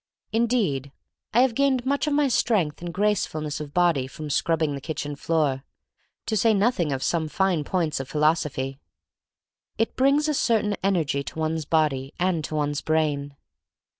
Indeed, 0.33 0.91
I 1.31 1.41
have 1.41 1.53
gained 1.53 1.85
much 1.85 2.07
of 2.07 2.13
my 2.13 2.27
strength 2.27 2.81
and 2.81 2.91
gracefulness 2.91 3.59
of 3.59 3.71
body 3.71 4.07
from 4.07 4.31
scrubbing 4.31 4.73
the 4.73 4.81
kitchen 4.81 5.15
floor— 5.15 5.63
to 6.25 6.35
say 6.35 6.55
nothing 6.55 6.91
of 6.91 7.03
some 7.03 7.27
fine 7.27 7.63
points 7.63 7.99
of 7.99 8.09
philosophy. 8.09 8.79
It 9.77 9.95
brings 9.95 10.27
a 10.27 10.33
certain 10.33 10.75
energy 10.81 11.23
to 11.25 11.37
one*s 11.39 11.65
body 11.65 12.15
and 12.17 12.43
to 12.45 12.55
one's 12.55 12.81
brain. 12.81 13.35